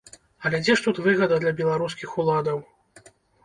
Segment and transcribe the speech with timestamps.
[0.47, 2.67] Але дзе ж тут выгада для беларускіх уладаў?